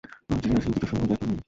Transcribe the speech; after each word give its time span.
আজ 0.29 0.41
রিহার্সালে, 0.43 0.73
দুইটার 0.73 0.89
সময় 0.91 1.07
দেখা 1.07 1.19
করি। 1.21 1.37